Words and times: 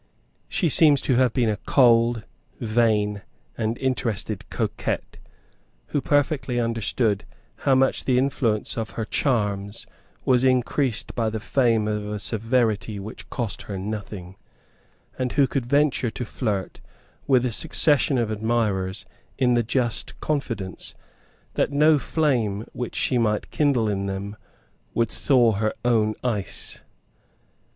She 0.47 0.67
seems 0.67 0.99
to 1.03 1.15
have 1.17 1.31
been 1.31 1.47
a 1.47 1.57
cold, 1.57 2.23
vain 2.59 3.21
and 3.55 3.77
interested 3.77 4.49
coquette, 4.49 5.17
who 5.89 6.01
perfectly 6.01 6.59
understood 6.59 7.23
how 7.67 7.75
much 7.75 8.05
the 8.05 8.17
influence 8.17 8.79
of 8.79 8.91
her 8.97 9.05
charms 9.05 9.85
was 10.25 10.43
increased 10.43 11.13
by 11.13 11.29
the 11.29 11.39
fame 11.39 11.87
of 11.87 12.07
a 12.09 12.17
severity 12.17 12.99
which 12.99 13.29
cost 13.29 13.61
her 13.69 13.77
nothing, 13.77 14.37
and 15.19 15.33
who 15.33 15.45
could 15.45 15.67
venture 15.67 16.09
to 16.09 16.25
flirt 16.25 16.79
with 17.27 17.45
a 17.45 17.51
succession 17.51 18.17
of 18.17 18.31
admirers 18.31 19.05
in 19.37 19.53
the 19.53 19.61
just 19.61 20.19
confidence 20.19 20.95
that 21.53 21.71
no 21.71 21.99
flame 21.99 22.65
which 22.73 22.95
she 22.95 23.19
might 23.19 23.51
kindle 23.51 23.87
in 23.87 24.07
them 24.07 24.35
would 24.95 25.11
thaw 25.11 25.51
her 25.51 25.75
own 25.85 26.15
ice. 26.23 26.79